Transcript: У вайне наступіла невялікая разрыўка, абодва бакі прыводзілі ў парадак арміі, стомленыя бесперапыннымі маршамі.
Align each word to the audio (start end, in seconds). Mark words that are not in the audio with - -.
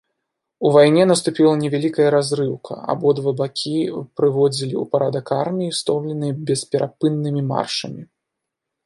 У 0.67 0.69
вайне 0.75 1.03
наступіла 1.09 1.49
невялікая 1.63 2.07
разрыўка, 2.15 2.77
абодва 2.93 3.33
бакі 3.41 3.73
прыводзілі 4.21 4.69
ў 4.81 4.95
парадак 4.95 5.27
арміі, 5.43 5.77
стомленыя 5.81 6.33
бесперапыннымі 6.49 7.41
маршамі. 7.53 8.03